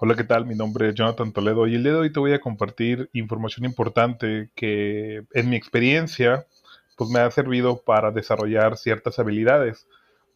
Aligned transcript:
Hola, 0.00 0.14
¿qué 0.14 0.22
tal? 0.22 0.46
Mi 0.46 0.54
nombre 0.54 0.90
es 0.90 0.94
Jonathan 0.94 1.32
Toledo 1.32 1.66
y 1.66 1.74
el 1.74 1.82
día 1.82 1.90
de 1.90 1.98
hoy 1.98 2.12
te 2.12 2.20
voy 2.20 2.32
a 2.32 2.40
compartir 2.40 3.10
información 3.14 3.64
importante 3.66 4.48
que 4.54 5.24
en 5.32 5.50
mi 5.50 5.56
experiencia 5.56 6.46
pues 6.96 7.10
me 7.10 7.18
ha 7.18 7.28
servido 7.32 7.82
para 7.82 8.12
desarrollar 8.12 8.76
ciertas 8.76 9.18
habilidades. 9.18 9.88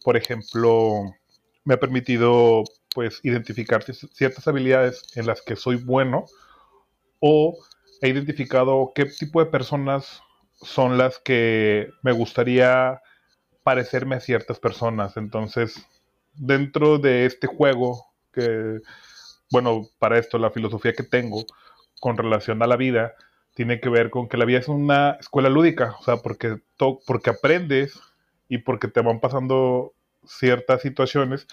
Por 0.03 0.17
ejemplo, 0.17 1.15
me 1.63 1.75
ha 1.75 1.79
permitido 1.79 2.65
pues 2.93 3.21
identificar 3.23 3.85
ciertas 3.85 4.45
habilidades 4.49 5.03
en 5.15 5.27
las 5.27 5.41
que 5.41 5.55
soy 5.55 5.77
bueno 5.77 6.25
o 7.21 7.57
he 8.01 8.09
identificado 8.09 8.91
qué 8.93 9.05
tipo 9.05 9.41
de 9.41 9.49
personas 9.49 10.23
son 10.61 10.97
las 10.97 11.19
que 11.19 11.89
me 12.01 12.11
gustaría 12.11 13.01
parecerme 13.63 14.17
a 14.17 14.19
ciertas 14.19 14.59
personas. 14.59 15.15
Entonces, 15.15 15.87
dentro 16.33 16.97
de 16.97 17.25
este 17.25 17.47
juego 17.47 18.07
que 18.33 18.81
bueno, 19.53 19.87
para 19.99 20.17
esto 20.17 20.39
la 20.39 20.49
filosofía 20.49 20.93
que 20.93 21.03
tengo 21.03 21.45
con 21.99 22.17
relación 22.17 22.63
a 22.63 22.67
la 22.67 22.75
vida 22.75 23.13
tiene 23.53 23.79
que 23.79 23.87
ver 23.87 24.09
con 24.09 24.27
que 24.27 24.35
la 24.35 24.45
vida 24.45 24.57
es 24.57 24.67
una 24.67 25.11
escuela 25.19 25.47
lúdica, 25.47 25.95
o 25.99 26.03
sea, 26.03 26.17
porque, 26.17 26.57
porque 27.05 27.29
aprendes 27.29 27.99
y 28.49 28.57
porque 28.57 28.87
te 28.87 29.01
van 29.01 29.19
pasando 29.19 29.93
ciertas 30.25 30.81
situaciones 30.81 31.45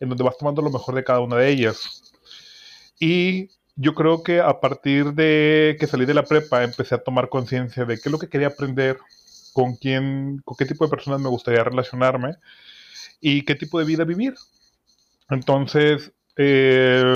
en 0.00 0.08
donde 0.08 0.24
vas 0.24 0.36
tomando 0.36 0.62
lo 0.62 0.70
mejor 0.70 0.96
de 0.96 1.04
cada 1.04 1.20
una 1.20 1.36
de 1.36 1.48
ellas. 1.48 2.12
Y 2.98 3.50
yo 3.76 3.94
creo 3.94 4.24
que 4.24 4.40
a 4.40 4.58
partir 4.58 5.12
de 5.12 5.76
que 5.78 5.86
salí 5.86 6.06
de 6.06 6.14
la 6.14 6.24
prepa 6.24 6.64
empecé 6.64 6.96
a 6.96 7.04
tomar 7.04 7.28
conciencia 7.28 7.84
de 7.84 7.98
qué 7.98 8.08
es 8.08 8.12
lo 8.12 8.18
que 8.18 8.28
quería 8.28 8.48
aprender, 8.48 8.98
con 9.52 9.76
quién, 9.76 10.42
con 10.44 10.56
qué 10.56 10.66
tipo 10.66 10.84
de 10.84 10.90
personas 10.90 11.20
me 11.20 11.28
gustaría 11.28 11.62
relacionarme 11.62 12.34
y 13.20 13.42
qué 13.44 13.54
tipo 13.54 13.78
de 13.78 13.84
vida 13.84 14.02
vivir. 14.02 14.34
Entonces, 15.30 16.10
eh, 16.36 17.14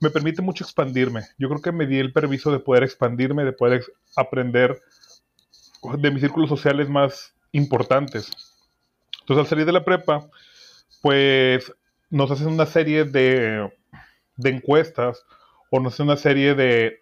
me 0.00 0.10
permite 0.10 0.42
mucho 0.42 0.64
expandirme. 0.64 1.22
Yo 1.38 1.48
creo 1.48 1.62
que 1.62 1.72
me 1.72 1.86
di 1.86 1.98
el 1.98 2.12
permiso 2.12 2.50
de 2.50 2.58
poder 2.58 2.82
expandirme, 2.82 3.44
de 3.44 3.52
poder 3.52 3.84
aprender 4.16 4.80
de 5.98 6.10
mis 6.10 6.20
círculos 6.20 6.48
sociales 6.48 6.88
más 6.88 7.34
importantes. 7.52 8.30
Entonces, 9.20 9.44
al 9.44 9.46
salir 9.46 9.66
de 9.66 9.72
la 9.72 9.84
prepa, 9.84 10.28
pues 11.00 11.72
nos 12.10 12.30
hacen 12.30 12.48
una 12.48 12.66
serie 12.66 13.04
de, 13.04 13.72
encuestas 14.44 15.24
o 15.70 15.80
nos 15.80 15.94
hacen 15.94 16.06
una 16.06 16.16
serie 16.16 16.54
de, 16.54 17.00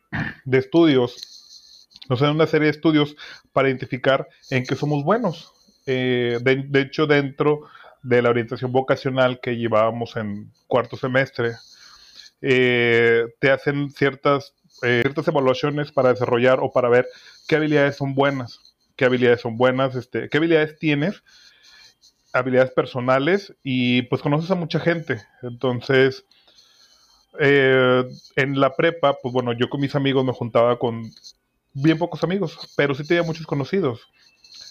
estudios, 0.52 1.88
nos 2.08 2.20
hacen 2.20 2.34
una 2.34 2.46
serie 2.46 2.66
de 2.66 2.72
estudios 2.72 3.16
para 3.52 3.68
identificar 3.68 4.28
en 4.50 4.64
qué 4.64 4.76
somos 4.76 5.04
buenos. 5.04 5.52
Eh, 5.86 6.38
de 6.42 6.80
hecho, 6.80 7.06
dentro 7.06 7.62
de 8.02 8.22
la 8.22 8.30
orientación 8.30 8.72
vocacional 8.72 9.40
que 9.40 9.56
llevábamos 9.56 10.16
en 10.16 10.50
cuarto 10.66 10.96
semestre, 10.96 11.52
eh, 12.42 13.26
te 13.38 13.50
hacen 13.50 13.90
ciertas, 13.90 14.54
eh, 14.82 15.00
ciertas 15.02 15.28
evaluaciones 15.28 15.92
para 15.92 16.10
desarrollar 16.10 16.60
o 16.60 16.72
para 16.72 16.88
ver 16.88 17.06
qué 17.46 17.56
habilidades 17.56 17.96
son 17.96 18.14
buenas, 18.14 18.74
qué 18.96 19.04
habilidades 19.04 19.40
son 19.40 19.56
buenas, 19.56 19.94
este, 19.94 20.28
qué 20.28 20.38
habilidades 20.38 20.78
tienes, 20.78 21.22
habilidades 22.32 22.70
personales 22.70 23.54
y 23.62 24.02
pues 24.02 24.22
conoces 24.22 24.50
a 24.50 24.54
mucha 24.54 24.80
gente. 24.80 25.20
Entonces, 25.42 26.24
eh, 27.38 28.04
en 28.36 28.60
la 28.60 28.74
prepa, 28.74 29.18
pues 29.20 29.32
bueno, 29.32 29.52
yo 29.52 29.68
con 29.68 29.80
mis 29.80 29.94
amigos 29.94 30.24
me 30.24 30.32
juntaba 30.32 30.78
con 30.78 31.10
bien 31.72 31.98
pocos 31.98 32.24
amigos, 32.24 32.58
pero 32.76 32.94
sí 32.94 33.06
tenía 33.06 33.22
muchos 33.22 33.46
conocidos. 33.46 34.08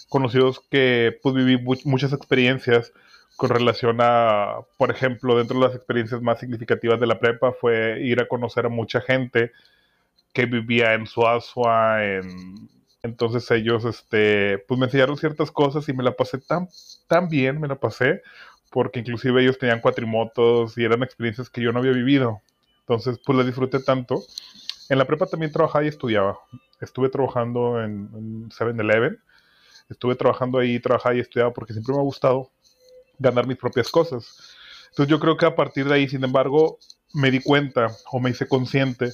Conocidos 0.08 0.60
que 0.70 1.18
pues 1.22 1.34
viví 1.34 1.56
muchas 1.84 2.12
experiencias 2.12 2.92
con 3.40 3.48
relación 3.48 3.96
a, 4.02 4.58
por 4.76 4.90
ejemplo, 4.90 5.34
dentro 5.34 5.58
de 5.58 5.66
las 5.66 5.74
experiencias 5.74 6.20
más 6.20 6.40
significativas 6.40 7.00
de 7.00 7.06
la 7.06 7.18
prepa 7.18 7.52
fue 7.52 7.98
ir 8.02 8.20
a 8.20 8.28
conocer 8.28 8.66
a 8.66 8.68
mucha 8.68 9.00
gente 9.00 9.50
que 10.34 10.44
vivía 10.44 10.92
en 10.92 11.06
Suazua, 11.06 12.04
en... 12.04 12.68
Entonces 13.02 13.50
ellos, 13.50 13.86
este, 13.86 14.58
pues 14.68 14.78
me 14.78 14.84
enseñaron 14.84 15.16
ciertas 15.16 15.50
cosas 15.50 15.88
y 15.88 15.94
me 15.94 16.02
la 16.02 16.12
pasé 16.12 16.36
tan, 16.36 16.68
tan 17.06 17.30
bien, 17.30 17.58
me 17.58 17.66
la 17.66 17.76
pasé, 17.76 18.20
porque 18.70 19.00
inclusive 19.00 19.40
ellos 19.40 19.58
tenían 19.58 19.80
cuatrimotos 19.80 20.76
y 20.76 20.84
eran 20.84 21.02
experiencias 21.02 21.48
que 21.48 21.62
yo 21.62 21.72
no 21.72 21.78
había 21.78 21.92
vivido. 21.92 22.42
Entonces, 22.80 23.18
pues 23.24 23.38
las 23.38 23.46
disfruté 23.46 23.80
tanto. 23.80 24.22
En 24.90 24.98
la 24.98 25.06
prepa 25.06 25.24
también 25.24 25.50
trabajaba 25.50 25.86
y 25.86 25.88
estudiaba. 25.88 26.38
Estuve 26.78 27.08
trabajando 27.08 27.82
en, 27.82 28.10
en 28.14 28.50
7-Eleven. 28.50 29.18
Estuve 29.88 30.14
trabajando 30.14 30.58
ahí, 30.58 30.78
trabajaba 30.78 31.14
y 31.14 31.20
estudiaba 31.20 31.54
porque 31.54 31.72
siempre 31.72 31.94
me 31.94 32.00
ha 32.00 32.04
gustado 32.04 32.50
ganar 33.20 33.46
mis 33.46 33.56
propias 33.56 33.88
cosas. 33.88 34.26
Entonces 34.88 35.08
yo 35.08 35.20
creo 35.20 35.36
que 35.36 35.46
a 35.46 35.54
partir 35.54 35.86
de 35.86 35.94
ahí, 35.94 36.08
sin 36.08 36.24
embargo, 36.24 36.78
me 37.14 37.30
di 37.30 37.40
cuenta 37.40 37.88
o 38.10 38.18
me 38.18 38.30
hice 38.30 38.48
consciente 38.48 39.12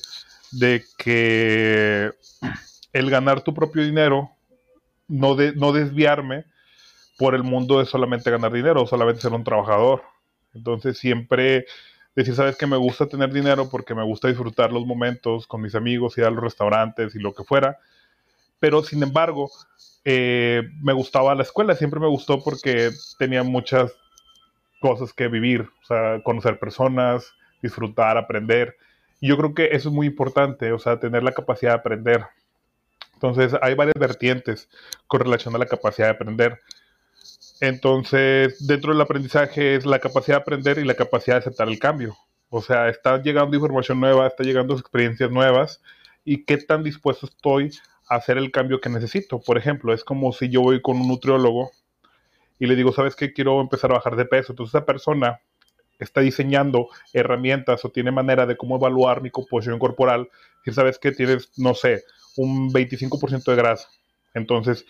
de 0.53 0.83
que 0.97 2.13
el 2.93 3.11
ganar 3.11 3.43
tu 3.43 3.53
propio 3.53 3.85
dinero, 3.85 4.31
no, 5.09 5.35
de, 5.35 5.55
no 5.55 5.73
desviarme 5.73 6.45
por 7.19 7.35
el 7.35 7.43
mundo 7.43 7.79
de 7.79 7.87
solamente 7.87 8.31
ganar 8.31 8.53
dinero 8.53 8.83
o 8.83 8.87
solamente 8.87 9.21
ser 9.21 9.33
un 9.33 9.45
trabajador. 9.45 10.03
Entonces 10.55 10.99
siempre 10.99 11.67
decir, 12.15 12.35
sabes 12.35 12.57
que 12.57 12.67
me 12.67 12.77
gusta 12.77 13.07
tener 13.07 13.33
dinero 13.33 13.69
porque 13.69 13.95
me 13.95 14.05
gusta 14.05 14.29
disfrutar 14.29 14.73
los 14.73 14.87
momentos 14.87 15.47
con 15.47 15.61
mis 15.61 15.75
amigos, 15.75 16.17
ir 16.17 16.25
a 16.25 16.31
los 16.31 16.43
restaurantes 16.43 17.15
y 17.15 17.19
lo 17.19 17.35
que 17.35 17.45
fuera. 17.45 17.79
Pero 18.59 18.83
sin 18.83 19.03
embargo, 19.03 19.51
eh, 20.05 20.63
me 20.83 20.93
gustaba 20.93 21.35
la 21.35 21.43
escuela, 21.43 21.75
siempre 21.75 22.01
me 22.01 22.09
gustó 22.09 22.43
porque 22.43 22.91
tenía 23.19 23.43
muchas 23.43 23.93
cosas 24.81 25.13
que 25.13 25.29
vivir, 25.29 25.63
o 25.83 25.87
sea, 25.87 26.23
conocer 26.23 26.59
personas, 26.59 27.33
disfrutar, 27.63 28.17
aprender. 28.17 28.77
Y 29.21 29.29
yo 29.29 29.37
creo 29.37 29.55
que 29.55 29.67
eso 29.73 29.89
es 29.89 29.95
muy 29.95 30.07
importante, 30.07 30.73
o 30.73 30.79
sea, 30.79 31.01
tener 31.01 31.23
la 31.23 31.33
capacidad 31.33 31.73
de 31.73 31.79
aprender. 31.79 32.25
Entonces, 33.15 33.55
hay 33.63 33.75
varias 33.75 33.99
vertientes 33.99 34.69
con 35.07 35.21
relación 35.21 35.55
a 35.55 35.59
la 35.59 35.67
capacidad 35.67 36.09
de 36.09 36.15
aprender. 36.15 36.61
Entonces, 37.61 38.67
dentro 38.67 38.93
del 38.93 39.01
aprendizaje 39.01 39.75
es 39.75 39.87
la 39.87 39.99
capacidad 39.99 40.37
de 40.37 40.43
aprender 40.43 40.79
y 40.79 40.85
la 40.85 40.95
capacidad 40.95 41.37
de 41.37 41.41
aceptar 41.41 41.69
el 41.69 41.79
cambio. 41.79 42.17
O 42.51 42.61
sea, 42.61 42.89
está 42.89 43.21
llegando 43.23 43.57
información 43.57 43.99
nueva, 43.99 44.27
está 44.27 44.45
llegando 44.45 44.75
experiencias 44.75 45.31
nuevas 45.31 45.83
y 46.25 46.45
qué 46.45 46.59
tan 46.59 46.83
dispuesto 46.83 47.27
estoy 47.27 47.71
hacer 48.09 48.39
el 48.39 48.51
cambio 48.51 48.81
que 48.81 48.89
necesito. 48.89 49.41
Por 49.41 49.59
ejemplo, 49.59 49.93
es 49.93 50.05
como 50.05 50.33
si 50.33 50.49
yo 50.49 50.63
voy 50.63 50.81
con 50.81 50.97
un 51.01 51.09
nutriólogo 51.09 51.71
y 52.59 52.67
le 52.67 52.77
digo, 52.77 52.93
¿sabes 52.93 53.17
qué? 53.17 53.33
Quiero 53.33 53.61
empezar 53.61 53.91
a 53.91 53.95
bajar 53.95 54.17
de 54.17 54.25
peso. 54.25 54.53
Entonces 54.53 54.75
esa 54.75 54.87
persona 54.87 55.41
está 55.99 56.21
diseñando 56.21 56.89
herramientas 57.13 57.85
o 57.85 57.91
tiene 57.91 58.11
manera 58.11 58.47
de 58.47 58.57
cómo 58.57 58.77
evaluar 58.77 59.23
mi 59.23 59.31
composición 59.31 59.79
corporal. 59.79 60.29
Y 60.65 60.73
sabes 60.73 60.99
que 60.99 61.13
tienes, 61.13 61.51
no 61.59 61.75
sé, 61.75 62.05
un 62.37 62.73
25% 62.73 63.45
de 63.45 63.57
grasa. 63.57 63.89
Entonces, 64.35 64.85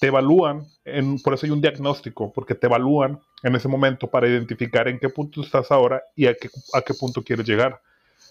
te 0.00 0.08
evalúan, 0.08 0.66
en, 0.84 1.20
por 1.20 1.34
eso 1.34 1.46
hay 1.46 1.52
un 1.52 1.60
diagnóstico, 1.60 2.32
porque 2.32 2.54
te 2.54 2.66
evalúan 2.66 3.20
en 3.42 3.54
ese 3.54 3.68
momento 3.68 4.08
para 4.08 4.28
identificar 4.28 4.88
en 4.88 4.98
qué 4.98 5.08
punto 5.08 5.40
estás 5.40 5.70
ahora 5.70 6.02
y 6.14 6.26
a 6.26 6.34
qué, 6.34 6.48
a 6.72 6.82
qué 6.82 6.94
punto 6.94 7.22
quieres 7.22 7.46
llegar. 7.46 7.80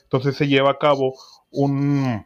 Entonces 0.03 0.35
se 0.35 0.47
lleva 0.47 0.71
a 0.71 0.77
cabo 0.77 1.15
un, 1.51 2.25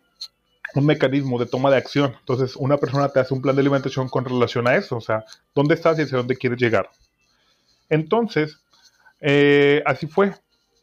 un 0.77 0.85
mecanismo 0.85 1.39
de 1.39 1.45
toma 1.45 1.69
de 1.69 1.77
acción. 1.77 2.15
Entonces, 2.19 2.55
una 2.55 2.77
persona 2.77 3.09
te 3.09 3.19
hace 3.19 3.33
un 3.33 3.41
plan 3.41 3.55
de 3.55 3.61
alimentación 3.61 4.09
con 4.09 4.25
relación 4.25 4.67
a 4.67 4.75
eso, 4.75 4.97
o 4.97 5.01
sea, 5.01 5.25
dónde 5.53 5.75
estás 5.75 5.97
y 5.99 6.03
hacia 6.03 6.17
dónde 6.17 6.35
quieres 6.35 6.59
llegar. 6.59 6.89
Entonces, 7.89 8.57
eh, 9.19 9.81
así 9.85 10.07
fue. 10.07 10.33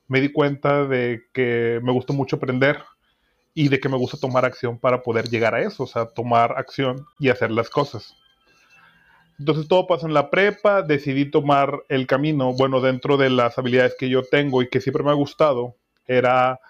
Me 0.09 0.21
di 0.21 0.31
cuenta 0.31 0.85
de 0.87 1.23
que 1.33 1.81
me 1.83 1.93
gustó 1.93 2.13
mucho 2.13 2.37
aprender 2.37 2.79
y 3.55 3.69
de 3.69 3.81
que 3.81 3.89
me 3.89 3.97
gusta 3.97 4.19
tomar 4.19 4.45
acción 4.45 4.79
para 4.79 5.03
poder 5.03 5.29
llegar 5.29 5.55
a 5.55 5.63
eso, 5.63 5.85
o 5.85 5.87
sea, 5.87 6.07
tomar 6.07 6.59
acción 6.59 7.07
y 7.19 7.29
hacer 7.29 7.51
las 7.51 7.71
cosas. 7.71 8.15
Entonces 9.39 9.67
todo 9.67 9.87
pasó 9.87 10.07
en 10.07 10.15
la 10.15 10.31
prepa, 10.31 10.83
decidí 10.83 11.31
tomar 11.31 11.85
el 11.89 12.07
camino, 12.07 12.53
bueno, 12.53 12.81
dentro 12.81 13.17
de 13.17 13.31
las 13.31 13.59
habilidades 13.59 13.97
que 13.99 14.09
yo 14.09 14.23
tengo 14.23 14.63
y 14.63 14.69
que 14.69 14.81
siempre 14.81 15.03
me 15.03 15.11
ha 15.11 15.15
gustado, 15.15 15.77
era 16.07 16.61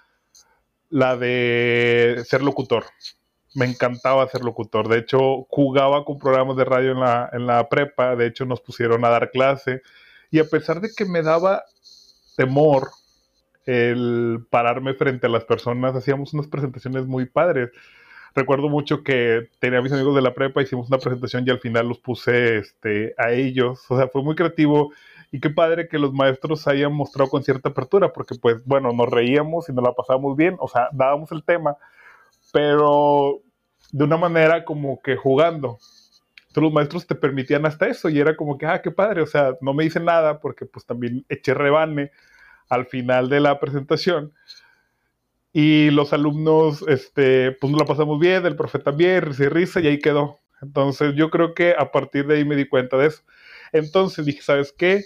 la 0.91 1.16
de 1.16 2.22
ser 2.27 2.43
locutor. 2.43 2.84
Me 3.54 3.66
encantaba 3.66 4.28
ser 4.28 4.42
locutor. 4.42 4.89
De 4.89 4.98
hecho, 4.98 5.47
jugaba 5.48 6.04
con 6.04 6.18
programas 6.18 6.56
de 6.56 6.65
radio 6.65 6.92
en 6.92 7.01
la, 7.01 7.30
en 7.33 7.47
la 7.47 7.68
prepa. 7.68 8.16
De 8.16 8.27
hecho, 8.27 8.45
nos 8.45 8.60
pusieron 8.60 9.04
a 9.04 9.10
dar 9.10 9.30
clase. 9.30 9.83
Y 10.30 10.41
a 10.41 10.45
pesar 10.45 10.80
de 10.80 10.91
que 10.95 11.04
me 11.04 11.22
daba 11.22 11.62
temor 12.36 12.89
el 13.66 14.45
pararme 14.51 14.95
frente 14.95 15.27
a 15.27 15.30
las 15.30 15.45
personas, 15.45 15.95
hacíamos 15.95 16.34
unas 16.34 16.48
presentaciones 16.48 17.06
muy 17.06 17.27
padres. 17.27 17.71
Recuerdo 18.34 18.68
mucho 18.68 19.04
que 19.04 19.48
tenía 19.60 19.78
a 19.78 19.83
mis 19.83 19.92
amigos 19.92 20.16
de 20.16 20.22
la 20.22 20.34
prepa, 20.34 20.60
hicimos 20.60 20.89
una 20.89 20.98
presentación 20.98 21.45
y 21.47 21.50
al 21.50 21.60
final 21.60 21.89
los 21.89 22.00
puse 22.00 22.59
este, 22.59 23.15
a 23.16 23.30
ellos. 23.30 23.89
O 23.89 23.97
sea, 23.97 24.09
fue 24.09 24.24
muy 24.24 24.34
creativo 24.34 24.92
y 25.30 25.41
qué 25.41 25.50
padre 25.50 25.89
que 25.89 25.98
los 25.98 26.12
maestros 26.12 26.66
hayan 26.68 26.92
mostrado 26.92 27.30
con 27.30 27.42
cierta 27.42 27.68
apertura, 27.68 28.12
porque 28.12 28.34
pues 28.34 28.65
bueno, 28.65 28.92
nos 28.92 29.09
reíamos 29.09 29.68
y 29.68 29.72
nos 29.72 29.84
la 29.84 29.92
pasábamos 29.92 30.36
bien, 30.36 30.57
o 30.60 30.68
sea, 30.68 30.89
dábamos 30.92 31.33
el 31.33 31.42
tema, 31.42 31.77
pero 32.53 33.41
de 33.95 34.03
una 34.03 34.17
manera 34.17 34.65
como 34.65 35.01
que 35.01 35.15
jugando. 35.15 35.79
Entonces 36.49 36.63
los 36.65 36.73
maestros 36.73 37.07
te 37.07 37.15
permitían 37.15 37.65
hasta 37.65 37.87
eso 37.87 38.09
y 38.09 38.19
era 38.19 38.35
como 38.35 38.59
que, 38.59 38.67
ah, 38.67 38.83
qué 38.83 38.91
padre, 38.91 39.23
o 39.23 39.27
sea, 39.27 39.55
no 39.61 39.73
me 39.73 39.85
dicen 39.85 40.05
nada 40.05 40.41
porque 40.41 40.67
pues 40.67 40.85
también 40.85 41.25
eché 41.29 41.55
rebane 41.55 42.11
al 42.69 42.87
final 42.87 43.29
de 43.29 43.39
la 43.39 43.61
presentación. 43.61 44.33
Y 45.53 45.91
los 45.91 46.13
alumnos, 46.13 46.85
este, 46.89 47.53
pues 47.53 47.71
nos 47.71 47.81
la 47.81 47.87
pasamos 47.87 48.19
bien, 48.19 48.45
el 48.45 48.57
profe 48.57 48.81
también, 48.81 49.23
risa 49.23 49.45
y 49.45 49.49
risa, 49.49 49.81
y 49.81 49.87
ahí 49.87 50.01
quedó. 50.01 50.41
Entonces 50.61 51.15
yo 51.15 51.31
creo 51.31 51.55
que 51.55 51.77
a 51.79 51.93
partir 51.93 52.27
de 52.27 52.39
ahí 52.39 52.45
me 52.45 52.57
di 52.57 52.67
cuenta 52.67 52.97
de 52.97 53.07
eso. 53.07 53.23
Entonces 53.71 54.27
dije, 54.27 54.43
¿sabes 54.43 54.75
qué? 54.77 55.05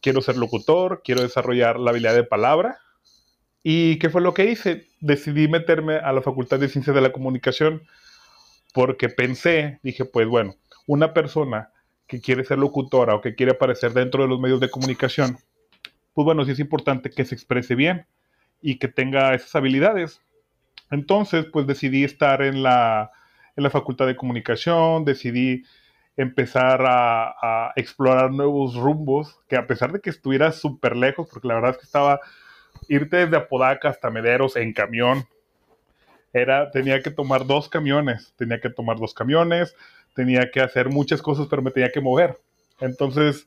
Quiero 0.00 0.20
ser 0.20 0.36
locutor, 0.36 1.02
quiero 1.02 1.22
desarrollar 1.22 1.80
la 1.80 1.90
habilidad 1.90 2.14
de 2.14 2.22
palabra. 2.22 2.78
¿Y 3.68 3.98
qué 3.98 4.10
fue 4.10 4.20
lo 4.20 4.32
que 4.32 4.44
hice? 4.44 4.86
Decidí 5.00 5.48
meterme 5.48 5.96
a 5.96 6.12
la 6.12 6.22
Facultad 6.22 6.60
de 6.60 6.68
Ciencias 6.68 6.94
de 6.94 7.02
la 7.02 7.10
Comunicación 7.10 7.82
porque 8.72 9.08
pensé, 9.08 9.80
dije, 9.82 10.04
pues 10.04 10.28
bueno, 10.28 10.54
una 10.86 11.12
persona 11.12 11.70
que 12.06 12.20
quiere 12.20 12.44
ser 12.44 12.58
locutora 12.58 13.16
o 13.16 13.20
que 13.20 13.34
quiere 13.34 13.50
aparecer 13.50 13.92
dentro 13.92 14.22
de 14.22 14.28
los 14.28 14.38
medios 14.38 14.60
de 14.60 14.70
comunicación, 14.70 15.38
pues 16.14 16.24
bueno, 16.24 16.44
sí 16.44 16.52
es 16.52 16.60
importante 16.60 17.10
que 17.10 17.24
se 17.24 17.34
exprese 17.34 17.74
bien 17.74 18.06
y 18.62 18.78
que 18.78 18.86
tenga 18.86 19.34
esas 19.34 19.56
habilidades. 19.56 20.20
Entonces, 20.92 21.46
pues 21.52 21.66
decidí 21.66 22.04
estar 22.04 22.42
en 22.42 22.62
la, 22.62 23.10
en 23.56 23.64
la 23.64 23.70
Facultad 23.70 24.06
de 24.06 24.14
Comunicación, 24.14 25.04
decidí 25.04 25.64
empezar 26.16 26.84
a, 26.86 27.72
explorar 27.74 28.30
nuevos 28.30 28.76
rumbos, 28.76 29.40
que 29.48 29.56
a 29.56 29.66
pesar 29.66 29.90
de 29.90 30.00
que 30.00 30.10
estuviera 30.10 30.52
súper 30.52 30.94
lejos, 30.94 31.26
porque 31.28 31.48
la 31.48 31.54
verdad 31.54 31.72
es 31.72 31.78
que 31.78 31.86
estaba 31.86 32.20
irte 32.88 33.18
desde 33.18 33.36
Apodaca 33.36 33.88
hasta 33.88 34.10
Mederos 34.10 34.56
en 34.56 34.72
camión, 34.72 35.26
era, 36.32 36.70
tenía 36.70 37.02
que 37.02 37.10
tomar 37.10 37.46
dos 37.46 37.68
camiones, 37.68 38.34
tenía 38.36 38.60
que 38.60 38.70
tomar 38.70 38.98
dos 38.98 39.14
camiones, 39.14 39.74
tenía 40.14 40.50
que 40.50 40.60
hacer 40.60 40.88
muchas 40.88 41.22
cosas, 41.22 41.46
pero 41.48 41.62
me 41.62 41.70
tenía 41.70 41.90
que 41.90 42.00
mover. 42.00 42.38
Entonces, 42.80 43.46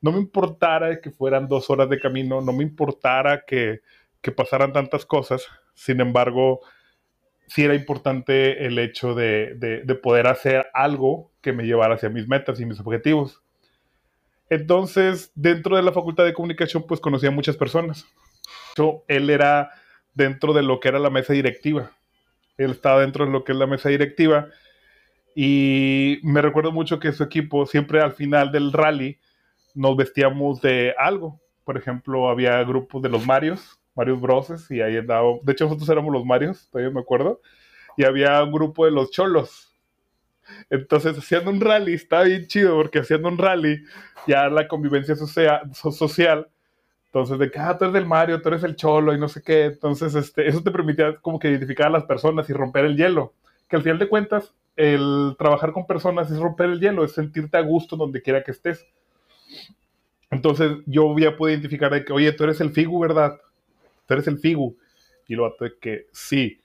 no 0.00 0.12
me 0.12 0.18
importara 0.18 1.00
que 1.00 1.10
fueran 1.10 1.48
dos 1.48 1.68
horas 1.70 1.88
de 1.88 1.98
camino, 1.98 2.40
no 2.40 2.52
me 2.52 2.62
importara 2.62 3.44
que, 3.44 3.80
que 4.20 4.30
pasaran 4.30 4.72
tantas 4.72 5.04
cosas, 5.04 5.46
sin 5.74 6.00
embargo, 6.00 6.60
sí 7.48 7.64
era 7.64 7.74
importante 7.74 8.66
el 8.66 8.78
hecho 8.78 9.14
de, 9.14 9.54
de, 9.56 9.94
poder 9.94 10.26
hacer 10.26 10.66
algo 10.74 11.30
que 11.40 11.52
me 11.52 11.64
llevara 11.64 11.94
hacia 11.94 12.08
mis 12.08 12.28
metas 12.28 12.60
y 12.60 12.66
mis 12.66 12.80
objetivos. 12.80 13.42
Entonces, 14.50 15.32
dentro 15.34 15.76
de 15.76 15.82
la 15.82 15.92
Facultad 15.92 16.24
de 16.24 16.34
Comunicación, 16.34 16.84
pues 16.86 17.00
conocí 17.00 17.26
a 17.26 17.30
muchas 17.30 17.56
personas. 17.56 18.06
Yo, 18.78 19.04
él 19.08 19.28
era 19.28 19.72
dentro 20.14 20.52
de 20.52 20.62
lo 20.62 20.78
que 20.78 20.88
era 20.88 21.00
la 21.00 21.10
mesa 21.10 21.32
directiva. 21.32 21.90
Él 22.56 22.70
estaba 22.70 23.00
dentro 23.00 23.26
de 23.26 23.32
lo 23.32 23.44
que 23.44 23.52
es 23.52 23.58
la 23.58 23.66
mesa 23.66 23.88
directiva. 23.88 24.48
Y 25.34 26.20
me 26.22 26.40
recuerdo 26.42 26.72
mucho 26.72 27.00
que 27.00 27.12
su 27.12 27.24
equipo, 27.24 27.66
siempre 27.66 28.00
al 28.00 28.12
final 28.12 28.52
del 28.52 28.72
rally, 28.72 29.18
nos 29.74 29.96
vestíamos 29.96 30.60
de 30.60 30.94
algo. 30.96 31.40
Por 31.64 31.76
ejemplo, 31.76 32.28
había 32.28 32.62
grupos 32.62 33.02
de 33.02 33.08
los 33.08 33.26
Marios, 33.26 33.80
Marios 33.94 34.20
Broses, 34.20 34.70
y 34.70 34.80
ahí 34.80 34.96
andaba. 34.96 35.24
De 35.42 35.52
hecho, 35.52 35.64
nosotros 35.64 35.88
éramos 35.88 36.12
los 36.12 36.24
Marios, 36.24 36.68
todavía 36.70 36.94
me 36.94 37.00
acuerdo. 37.00 37.40
Y 37.96 38.04
había 38.04 38.42
un 38.42 38.52
grupo 38.52 38.84
de 38.84 38.92
los 38.92 39.10
Cholos. 39.10 39.76
Entonces, 40.70 41.18
haciendo 41.18 41.50
un 41.50 41.60
rally, 41.60 41.94
estaba 41.94 42.24
bien 42.24 42.46
chido, 42.46 42.76
porque 42.76 43.00
haciendo 43.00 43.28
un 43.28 43.38
rally, 43.38 43.82
ya 44.26 44.48
la 44.48 44.66
convivencia 44.66 45.14
social 45.16 46.48
entonces, 47.08 47.38
de 47.38 47.50
que, 47.50 47.58
ah, 47.58 47.76
tú 47.78 47.86
eres 47.86 47.94
del 47.94 48.06
Mario, 48.06 48.42
tú 48.42 48.48
eres 48.48 48.62
el 48.64 48.76
Cholo 48.76 49.14
y 49.14 49.18
no 49.18 49.28
sé 49.28 49.42
qué. 49.42 49.64
Entonces, 49.64 50.14
este, 50.14 50.46
eso 50.46 50.62
te 50.62 50.70
permitía 50.70 51.16
como 51.16 51.38
que 51.38 51.48
identificar 51.48 51.86
a 51.86 51.90
las 51.90 52.04
personas 52.04 52.48
y 52.50 52.52
romper 52.52 52.84
el 52.84 52.96
hielo. 52.96 53.32
Que 53.66 53.76
al 53.76 53.82
final 53.82 53.98
de 53.98 54.08
cuentas, 54.08 54.54
el 54.76 55.34
trabajar 55.38 55.72
con 55.72 55.86
personas 55.86 56.30
es 56.30 56.38
romper 56.38 56.66
el 56.66 56.80
hielo, 56.80 57.04
es 57.04 57.12
sentirte 57.12 57.56
a 57.56 57.62
gusto 57.62 57.96
donde 57.96 58.20
quiera 58.20 58.44
que 58.44 58.50
estés. 58.50 58.86
Entonces, 60.30 60.72
yo 60.84 61.16
ya 61.18 61.34
pude 61.34 61.52
identificar 61.52 61.90
de 61.90 62.04
que, 62.04 62.12
oye, 62.12 62.30
tú 62.32 62.44
eres 62.44 62.60
el 62.60 62.70
Figu, 62.70 63.00
¿verdad? 63.00 63.38
tú 64.06 64.14
eres 64.14 64.26
el 64.26 64.38
Figu. 64.38 64.76
Y 65.26 65.34
lo 65.34 65.54
de 65.58 65.78
que 65.80 66.06
sí. 66.12 66.60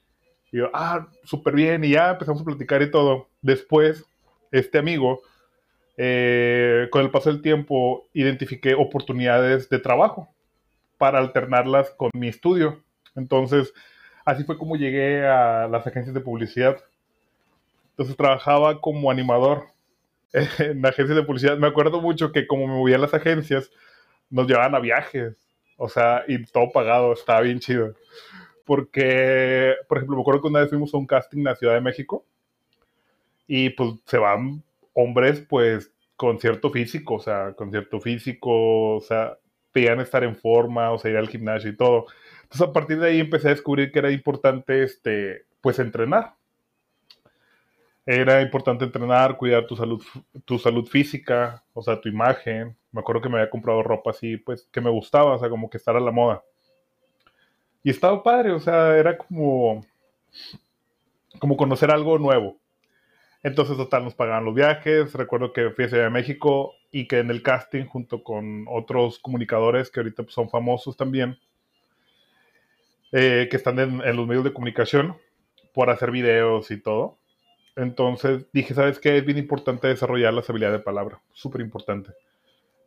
Y 0.52 0.58
yo, 0.58 0.70
ah, 0.74 1.08
súper 1.24 1.56
bien. 1.56 1.86
Y 1.86 1.92
ya 1.92 2.12
empezamos 2.12 2.42
a 2.42 2.46
platicar 2.46 2.82
y 2.82 2.92
todo. 2.92 3.30
Después, 3.42 4.06
este 4.52 4.78
amigo, 4.78 5.22
eh, 5.98 6.88
con 6.92 7.02
el 7.02 7.12
paso 7.12 7.32
del 7.32 7.42
tiempo, 7.42 8.08
identifiqué 8.14 8.74
oportunidades 8.74 9.70
de 9.70 9.80
trabajo 9.80 10.30
para 10.98 11.20
alternarlas 11.20 11.92
con 11.92 12.12
mi 12.14 12.28
estudio. 12.28 12.84
Entonces, 13.16 13.74
así 14.26 14.44
fue 14.44 14.58
como 14.58 14.76
llegué 14.76 15.26
a 15.26 15.68
las 15.68 15.86
agencias 15.88 16.14
de 16.14 16.22
publicidad. 16.22 16.78
Entonces, 17.92 18.18
trabajaba 18.18 18.82
como 18.82 19.12
animador 19.12 19.68
en 20.34 20.86
agencias 20.86 21.16
de 21.16 21.24
publicidad. 21.24 21.58
Me 21.58 21.68
acuerdo 21.68 22.02
mucho 22.02 22.32
que 22.32 22.48
como 22.48 22.68
me 22.68 22.74
movía 22.74 22.96
a 22.96 23.00
las 23.00 23.14
agencias, 23.14 23.72
nos 24.30 24.48
llevaban 24.48 24.74
a 24.76 24.80
viajes 24.80 25.38
o 25.78 25.90
sea, 25.90 26.24
y 26.28 26.44
todo 26.46 26.72
pagado, 26.72 27.14
estaba 27.14 27.42
bien 27.42 27.60
chido. 27.60 27.96
Porque, 28.66 29.76
por 29.88 29.98
ejemplo, 29.98 30.16
me 30.16 30.22
acuerdo 30.22 30.42
que 30.42 30.48
una 30.48 30.62
vez 30.62 30.70
fuimos 30.70 30.94
a 30.94 30.98
un 30.98 31.06
casting 31.06 31.40
en 31.40 31.44
la 31.46 31.56
Ciudad 31.56 31.74
de 31.74 31.82
México 31.82 32.26
y 33.48 33.70
pues 33.72 33.96
se 34.06 34.18
van 34.18 34.64
hombres 34.94 35.42
pues 35.42 35.92
con 36.16 36.40
cierto 36.40 36.70
físico, 36.70 37.16
o 37.16 37.20
sea, 37.20 37.54
con 37.54 37.72
cierto 37.72 38.00
físico, 38.00 38.96
o 38.96 39.02
sea, 39.02 39.38
pedían 39.72 40.00
estar 40.00 40.24
en 40.24 40.36
forma, 40.36 40.92
o 40.92 40.98
sea, 40.98 41.12
ir 41.12 41.18
al 41.18 41.30
gimnasio 41.30 41.72
y 41.72 41.78
todo. 41.78 42.06
Entonces 42.44 42.62
a 42.62 42.74
partir 42.74 43.00
de 43.00 43.10
ahí 43.10 43.20
empecé 43.20 43.48
a 43.48 43.52
descubrir 43.52 43.92
que 43.92 44.00
era 44.00 44.12
importante, 44.12 44.84
este, 44.84 45.46
pues 45.62 45.80
entrenar. 45.80 46.36
Era 48.06 48.42
importante 48.42 48.86
entrenar, 48.86 49.38
cuidar 49.38 49.66
tu 49.66 49.76
salud, 49.76 50.04
tu 50.46 50.60
salud 50.60 50.86
física, 50.88 51.64
o 51.74 51.82
sea, 51.82 52.00
tu 52.02 52.10
imagen, 52.10 52.76
me 52.92 53.00
acuerdo 53.00 53.22
que 53.22 53.30
me 53.30 53.38
había 53.38 53.50
comprado 53.50 53.82
ropa 53.82 54.12
así, 54.12 54.38
pues, 54.38 54.68
que 54.72 54.82
me 54.82 54.90
gustaba, 54.90 55.36
o 55.36 55.40
sea, 55.40 55.50
como 55.50 55.70
que 55.70 55.78
estar 55.78 55.96
a 55.96 56.02
la 56.02 56.12
moda. 56.12 56.44
Y 57.82 57.90
estaba 57.90 58.22
padre, 58.22 58.52
o 58.52 58.60
sea, 58.60 58.98
era 58.98 59.18
como, 59.18 59.86
como 61.40 61.58
conocer 61.58 61.92
algo 61.92 62.18
nuevo. 62.20 62.58
Entonces, 63.44 63.76
total, 63.76 64.06
nos 64.06 64.16
pagaban 64.16 64.46
los 64.46 64.56
viajes. 64.56 65.14
Recuerdo 65.14 65.52
que 65.52 65.70
fui 65.72 65.84
a 65.84 65.88
de 65.88 66.10
México 66.10 66.74
y 66.92 67.08
que 67.08 67.20
en 67.20 67.30
el 67.30 67.44
casting, 67.44 67.86
junto 67.86 68.24
con 68.24 68.66
otros 68.70 69.20
comunicadores 69.20 69.92
que 69.92 70.00
ahorita 70.00 70.24
pues, 70.24 70.34
son 70.34 70.50
famosos 70.50 70.96
también, 70.96 71.38
eh, 73.12 73.48
que 73.52 73.58
están 73.58 73.80
en, 73.80 74.02
en, 74.02 74.16
los 74.16 74.26
medios 74.26 74.46
de 74.46 74.54
comunicación 74.54 75.18
por 75.74 75.90
hacer 75.90 76.10
videos 76.12 76.72
y 76.72 76.78
todo. 76.82 77.18
Entonces 77.76 78.46
dije, 78.54 78.74
¿sabes 78.74 79.00
qué? 79.00 79.18
Es 79.18 79.26
bien 79.26 79.38
importante 79.38 79.88
desarrollar 79.88 80.34
las 80.34 80.50
habilidades 80.50 80.80
de 80.80 80.84
palabra. 80.84 81.22
Súper 81.34 81.62
importante. 81.62 82.12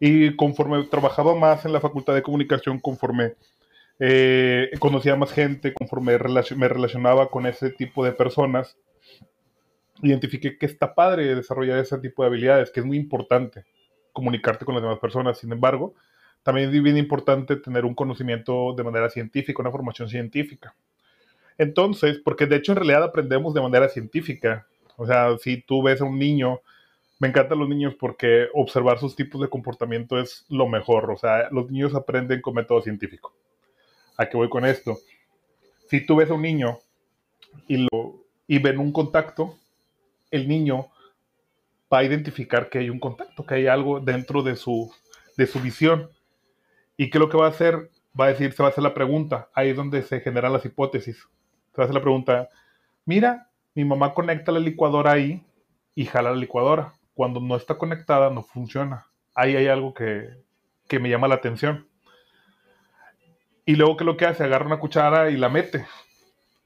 Y 0.00 0.36
conforme 0.36 0.84
trabajaba 0.84 1.34
más 1.34 1.64
en 1.66 1.72
la 1.72 1.80
facultad 1.80 2.14
de 2.14 2.22
comunicación, 2.22 2.80
conforme 2.80 3.34
eh, 3.98 4.70
conocía 4.78 5.16
más 5.16 5.32
gente, 5.32 5.74
conforme 5.74 6.18
me 6.56 6.68
relacionaba 6.68 7.28
con 7.28 7.46
ese 7.46 7.70
tipo 7.70 8.04
de 8.04 8.12
personas, 8.12 8.76
identifiqué 10.02 10.58
que 10.58 10.66
está 10.66 10.94
padre 10.94 11.34
desarrollar 11.34 11.78
ese 11.78 11.98
tipo 11.98 12.22
de 12.22 12.28
habilidades, 12.28 12.70
que 12.70 12.80
es 12.80 12.86
muy 12.86 12.96
importante 12.96 13.64
comunicarte 14.12 14.64
con 14.64 14.74
las 14.74 14.82
demás 14.82 14.98
personas. 14.98 15.38
Sin 15.38 15.52
embargo, 15.52 15.94
también 16.42 16.74
es 16.74 16.82
bien 16.82 16.96
importante 16.96 17.56
tener 17.56 17.84
un 17.84 17.94
conocimiento 17.94 18.74
de 18.74 18.84
manera 18.84 19.10
científica, 19.10 19.62
una 19.62 19.70
formación 19.70 20.08
científica. 20.08 20.74
Entonces, 21.58 22.20
porque 22.24 22.46
de 22.46 22.56
hecho 22.56 22.72
en 22.72 22.76
realidad 22.76 23.02
aprendemos 23.02 23.54
de 23.54 23.60
manera 23.60 23.88
científica. 23.88 24.66
O 24.96 25.06
sea, 25.06 25.36
si 25.38 25.62
tú 25.62 25.82
ves 25.82 26.00
a 26.00 26.04
un 26.04 26.18
niño 26.18 26.60
me 27.18 27.28
encantan 27.28 27.58
los 27.58 27.68
niños 27.68 27.94
porque 27.94 28.48
observar 28.52 28.98
sus 28.98 29.16
tipos 29.16 29.40
de 29.40 29.48
comportamiento 29.48 30.18
es 30.18 30.44
lo 30.48 30.68
mejor. 30.68 31.10
O 31.10 31.16
sea, 31.16 31.48
los 31.50 31.70
niños 31.70 31.94
aprenden 31.94 32.40
con 32.40 32.54
método 32.54 32.82
científico. 32.82 33.34
¿A 34.16 34.26
qué 34.26 34.36
voy 34.36 34.48
con 34.48 34.64
esto? 34.64 34.98
Si 35.88 36.04
tú 36.04 36.16
ves 36.16 36.30
a 36.30 36.34
un 36.34 36.42
niño 36.42 36.78
y, 37.68 37.78
lo, 37.90 38.24
y 38.46 38.58
ven 38.58 38.78
un 38.78 38.92
contacto, 38.92 39.56
el 40.30 40.48
niño 40.48 40.88
va 41.92 41.98
a 41.98 42.04
identificar 42.04 42.68
que 42.68 42.78
hay 42.78 42.90
un 42.90 42.98
contacto, 42.98 43.44
que 43.44 43.54
hay 43.54 43.66
algo 43.66 44.00
dentro 44.00 44.42
de 44.42 44.56
su, 44.56 44.92
de 45.36 45.46
su 45.46 45.60
visión. 45.60 46.10
¿Y 46.96 47.10
qué 47.10 47.18
es 47.18 47.20
lo 47.20 47.28
que 47.28 47.36
va 47.36 47.46
a 47.46 47.50
hacer? 47.50 47.90
Va 48.18 48.26
a 48.26 48.28
decir, 48.28 48.52
se 48.52 48.62
va 48.62 48.68
a 48.68 48.72
hacer 48.72 48.82
la 48.82 48.94
pregunta. 48.94 49.48
Ahí 49.54 49.70
es 49.70 49.76
donde 49.76 50.02
se 50.02 50.20
generan 50.20 50.52
las 50.52 50.64
hipótesis. 50.64 51.16
Se 51.16 51.76
va 51.78 51.82
a 51.82 51.84
hacer 51.84 51.94
la 51.94 52.02
pregunta, 52.02 52.48
mira, 53.04 53.50
mi 53.74 53.84
mamá 53.84 54.14
conecta 54.14 54.52
la 54.52 54.60
licuadora 54.60 55.12
ahí 55.12 55.44
y 55.94 56.06
jala 56.06 56.30
la 56.30 56.36
licuadora 56.36 56.94
cuando 57.16 57.40
no 57.40 57.56
está 57.56 57.78
conectada 57.78 58.28
no 58.28 58.42
funciona. 58.42 59.06
Ahí 59.34 59.56
hay 59.56 59.68
algo 59.68 59.94
que, 59.94 60.44
me 61.00 61.08
llama 61.08 61.28
la 61.28 61.36
atención. 61.36 61.88
Y 63.64 63.74
luego, 63.74 63.96
¿qué 63.96 64.04
es 64.04 64.06
lo 64.06 64.16
que 64.18 64.26
hace? 64.26 64.44
Agarra 64.44 64.66
una 64.66 64.78
cuchara 64.78 65.30
y 65.30 65.38
la 65.38 65.48
mete. 65.48 65.86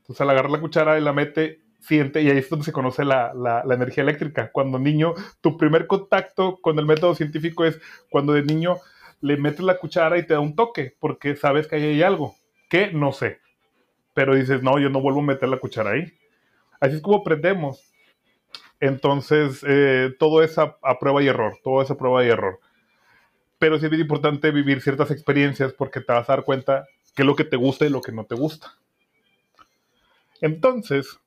Entonces, 0.00 0.20
al 0.20 0.30
agarrar 0.30 0.50
la 0.50 0.60
cuchara 0.60 0.98
y 0.98 1.02
la 1.02 1.12
mete, 1.12 1.60
siente, 1.80 2.22
y 2.22 2.30
ahí 2.30 2.38
es 2.38 2.48
donde 2.48 2.64
se 2.64 2.72
conoce 2.72 3.04
la, 3.04 3.64
energía 3.70 4.02
eléctrica. 4.02 4.50
Cuando 4.52 4.78
niño, 4.78 5.14
tu 5.40 5.56
primer 5.56 5.86
contacto 5.86 6.60
con 6.60 6.78
el 6.78 6.86
método 6.86 7.14
científico 7.14 7.64
es 7.64 7.80
cuando 8.10 8.32
de 8.32 8.42
niño 8.42 8.76
le 9.20 9.36
metes 9.36 9.60
la 9.60 9.78
cuchara 9.78 10.18
y 10.18 10.26
te 10.26 10.34
da 10.34 10.40
un 10.40 10.54
toque, 10.54 10.94
porque 10.98 11.36
sabes 11.36 11.66
que 11.66 11.76
ahí 11.76 11.84
hay 11.84 12.02
algo. 12.02 12.36
que 12.68 12.92
No 12.92 13.12
sé. 13.12 13.40
Pero 14.14 14.34
dices, 14.34 14.62
no, 14.62 14.78
yo 14.78 14.90
no 14.90 15.00
vuelvo 15.00 15.20
a 15.20 15.24
meter 15.24 15.48
la 15.48 15.58
cuchara 15.58 15.92
ahí. 15.92 16.12
Así 16.80 16.96
es 16.96 17.02
como 17.02 17.18
aprendemos. 17.18 17.90
Entonces, 18.80 19.64
eh, 19.68 20.14
todo 20.18 20.42
es 20.42 20.58
a, 20.58 20.78
prueba 20.98 21.22
y 21.22 21.28
error, 21.28 21.58
todo 21.62 21.82
es 21.82 21.90
a 21.90 21.98
prueba 21.98 22.24
y 22.24 22.28
error. 22.28 22.58
Pero 23.58 23.78
sí 23.78 23.84
es 23.84 23.90
bien 23.90 24.00
importante 24.00 24.50
vivir 24.50 24.80
ciertas 24.80 25.10
experiencias 25.10 25.74
porque 25.74 26.00
te 26.00 26.12
vas 26.12 26.28
a 26.28 26.36
dar 26.36 26.44
cuenta 26.44 26.86
qué 27.14 27.22
es 27.22 27.26
lo 27.26 27.36
que 27.36 27.44
te 27.44 27.56
gusta 27.56 27.84
y 27.84 27.90
lo 27.90 28.00
que 28.00 28.12
no 28.12 28.24
te 28.24 28.34
gusta. 28.34 28.74
Entonces, 30.40 31.20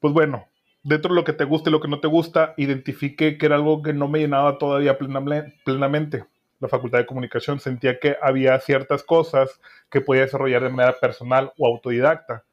pues 0.00 0.14
bueno, 0.14 0.46
dentro 0.82 1.10
de 1.10 1.16
lo 1.16 1.24
que 1.24 1.32
te 1.32 1.44
gusta 1.44 1.70
y 1.70 1.72
lo 1.72 1.80
que 1.80 1.88
no 1.88 2.00
te 2.00 2.08
gusta, 2.08 2.54
identifiqué 2.56 3.38
que 3.38 3.46
era 3.46 3.56
algo 3.56 3.82
que 3.82 3.92
no 3.92 4.08
me 4.08 4.20
llenaba 4.20 4.58
todavía 4.58 4.96
plenamente. 4.98 6.24
La 6.60 6.68
facultad 6.68 6.98
de 6.98 7.06
comunicación 7.06 7.60
sentía 7.60 8.00
que 8.00 8.16
había 8.20 8.58
ciertas 8.60 9.02
cosas 9.02 9.60
que 9.90 10.00
podía 10.00 10.22
desarrollar 10.22 10.62
de 10.62 10.70
manera 10.70 10.98
personal 10.98 11.52
o 11.56 11.66
autodidacta. 11.66 12.44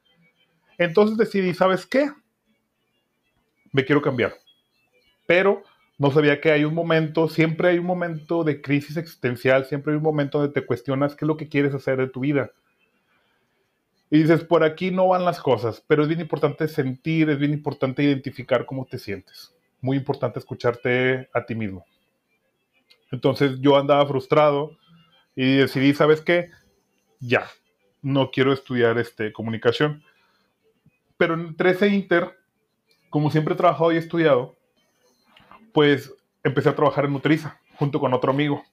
Entonces 0.78 1.18
decidí, 1.18 1.54
¿sabes 1.54 1.86
qué? 1.86 2.12
Me 3.72 3.84
quiero 3.86 4.02
cambiar. 4.02 4.34
Pero 5.25 5.64
no 5.98 6.12
sabía 6.12 6.42
que 6.42 6.52
hay 6.52 6.66
un 6.66 6.74
momento, 6.74 7.30
siempre 7.30 7.70
hay 7.70 7.80
un 7.80 7.86
momento 7.86 8.44
de 8.44 8.62
crisis 8.62 8.98
existencial, 8.98 9.66
siempre 9.66 9.94
hay 9.94 9.98
un 9.98 10.04
momento 10.04 10.40
donde 10.40 10.54
te 10.54 10.66
cuestionas 10.66 11.16
qué 11.16 11.25
es 11.25 11.28
lo 11.28 11.38
que 11.38 11.50
quieres 11.50 11.74
hacer 11.74 11.98
de 11.98 12.08
tu 12.08 12.20
vida. 12.20 12.52
Y 14.15 14.19
dices, 14.19 14.45
por 14.45 14.63
aquí 14.63 14.91
no 14.91 15.10
van 15.10 15.25
las 15.25 15.41
cosas, 15.41 15.84
pero 15.88 16.03
es 16.03 16.07
bien 16.07 16.22
importante 16.22 16.69
sentir, 16.69 17.29
es 17.29 17.38
bien 17.38 17.51
importante 17.51 18.01
identificar 18.01 18.65
cómo 18.65 18.86
te 18.86 18.98
sientes. 18.98 19.53
Muy 19.81 19.98
importante 19.98 20.39
escucharte 20.39 21.27
a 21.34 21.45
ti 21.45 21.53
mismo. 21.53 21.86
Entonces 23.12 23.60
yo 23.60 23.75
andaba 23.75 24.07
frustrado 24.07 24.72
y 25.36 25.57
decidí, 25.57 25.93
¿sabes 25.93 26.22
qué? 26.22 26.50
Ya, 27.19 27.45
no 28.01 28.31
quiero 28.31 28.53
estudiar 28.53 28.98
este, 29.00 29.34
comunicación. 29.34 30.01
Pero 31.17 31.34
entre 31.34 31.72
ese 31.72 31.89
inter, 31.89 32.38
como 33.10 33.29
siempre 33.29 33.53
he 33.53 33.57
trabajado 33.57 33.91
y 33.91 33.98
estudiado, 33.98 34.55
pues 35.74 36.13
empecé 36.41 36.69
a 36.69 36.75
trabajar 36.75 37.03
en 37.03 37.12
Nutriza, 37.12 37.60
junto 37.77 38.00
con 38.00 38.13
otro 38.13 38.31
amigo. 38.31 38.63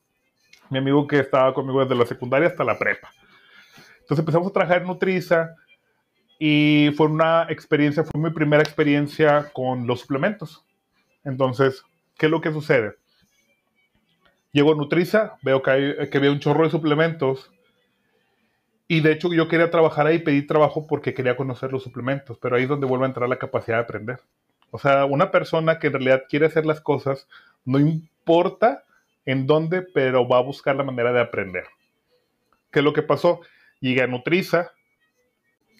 Mi 0.71 0.79
amigo 0.79 1.05
que 1.09 1.19
estaba 1.19 1.53
conmigo 1.53 1.81
desde 1.81 1.97
la 1.97 2.07
secundaria 2.07 2.47
hasta 2.47 2.63
la 2.63 2.79
prepa. 2.79 3.11
Entonces 4.03 4.21
empezamos 4.21 4.49
a 4.49 4.53
trabajar 4.53 4.83
en 4.83 4.89
Nutriza 4.89 5.57
y 6.39 6.91
fue 6.97 7.07
una 7.07 7.47
experiencia, 7.49 8.05
fue 8.05 8.21
mi 8.21 8.31
primera 8.31 8.63
experiencia 8.63 9.51
con 9.53 9.87
los 9.87 10.01
suplementos. 10.01 10.65
Entonces, 11.25 11.85
¿qué 12.19 12.27
es 12.27 12.33
lo 12.33 12.41
que 12.41 12.53
sucede? 12.53 12.97
Llego 14.51 14.73
a 14.73 14.77
Nutriza, 14.77 15.39
veo 15.43 15.63
que, 15.63 15.71
hay, 15.71 16.11
que 16.11 16.19
había 16.19 16.33
un 16.33 16.41
chorro 16.41 16.65
de 16.65 16.71
suplementos 16.71 17.51
y 18.89 19.01
de 19.01 19.13
hecho 19.13 19.33
yo 19.33 19.49
quería 19.49 19.71
trabajar 19.71 20.07
ahí, 20.07 20.19
pedí 20.19 20.47
trabajo 20.47 20.87
porque 20.87 21.15
quería 21.15 21.37
conocer 21.37 21.73
los 21.73 21.83
suplementos, 21.83 22.37
pero 22.39 22.57
ahí 22.57 22.65
es 22.65 22.69
donde 22.69 22.87
vuelve 22.87 23.07
a 23.07 23.09
entrar 23.09 23.29
la 23.29 23.39
capacidad 23.39 23.79
de 23.79 23.85
aprender. 23.85 24.21
O 24.71 24.79
sea, 24.79 25.05
una 25.05 25.31
persona 25.31 25.79
que 25.79 25.87
en 25.87 25.93
realidad 25.95 26.25
quiere 26.29 26.47
hacer 26.47 26.67
las 26.67 26.81
cosas, 26.81 27.29
no 27.65 27.79
importa 27.79 28.85
en 29.25 29.47
dónde, 29.47 29.83
pero 29.83 30.27
va 30.27 30.39
a 30.39 30.43
buscar 30.43 30.77
la 30.77 30.83
manera 30.83 31.13
de 31.13 31.21
aprender. 31.21 31.65
¿Qué 32.71 32.81
es 32.81 32.85
lo 32.85 32.93
que 32.93 33.03
pasó? 33.03 33.41
Llegué 33.83 34.03
a 34.03 34.07
Nutriza, 34.07 34.71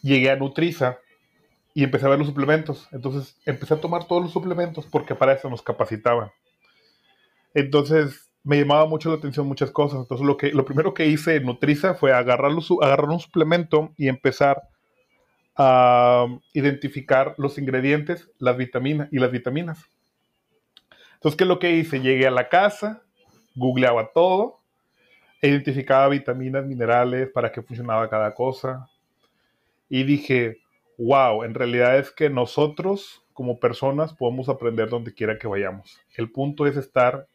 llegué 0.03 0.29
a 0.29 0.37
Nutriza 0.37 0.99
y 1.73 1.85
empecé 1.85 2.05
a 2.05 2.09
ver 2.09 2.19
los 2.19 2.27
suplementos. 2.27 2.89
Entonces 2.91 3.41
empecé 3.47 3.75
a 3.75 3.81
tomar 3.81 4.09
todos 4.09 4.23
los 4.23 4.33
suplementos 4.33 4.87
porque 4.87 5.15
para 5.15 5.35
eso 5.35 5.49
nos 5.49 5.63
capacitaban. 5.63 6.33
Entonces 7.55 8.29
me 8.43 8.59
llamaba 8.59 8.87
mucho 8.87 9.09
la 9.09 9.19
atención 9.19 9.47
muchas 9.47 9.71
cosas. 9.71 10.01
Entonces 10.01 10.27
lo, 10.27 10.37
que, 10.37 10.51
lo 10.51 10.65
primero 10.65 10.95
que 10.95 11.07
hice 11.07 11.37
en 11.37 11.45
Nutriza 11.45 11.95
fue 11.95 12.13
agarrar, 12.13 12.51
agarrar 12.83 13.09
un 13.09 13.21
suplemento 13.21 13.93
y 13.97 14.09
empezar 14.09 14.63
a 15.57 16.27
identificar 16.55 17.37
los 17.39 17.57
ingredientes, 17.57 18.29
las 18.41 18.57
vitaminas 18.57 19.09
y 19.13 19.21
las 19.21 19.31
vitaminas. 19.31 19.79
Entonces, 21.15 21.37
¿qué 21.37 21.45
es 21.45 21.49
lo 21.49 21.61
que 21.61 21.71
hice? 21.71 22.01
Llegué 22.01 22.27
a 22.27 22.33
la 22.33 22.49
casa, 22.49 23.05
googleaba 23.55 24.11
todo 24.13 24.62
identificaba 25.49 26.09
vitaminas, 26.09 26.65
minerales, 26.65 27.31
para 27.31 27.51
qué 27.51 27.63
funcionaba 27.63 28.09
cada 28.09 28.33
cosa. 28.33 28.89
Y 29.89 30.05
dije, 30.05 30.59
wow, 30.99 31.43
en 31.43 31.55
realidad 31.55 31.99
es 31.99 32.11
que 32.11 32.31
nosotros 32.31 33.25
como 33.33 33.59
personas 33.59 34.13
podemos 34.15 34.49
aprender 34.49 34.89
donde 34.89 35.13
quiera 35.13 35.39
que 35.39 35.49
vayamos. 35.49 35.99
El 36.17 36.31
punto 36.31 36.67
es 36.67 36.77
estar 36.77 37.27